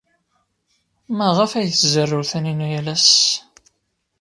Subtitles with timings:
[1.17, 3.09] Maɣef ay tzerrew Taninna yal ass?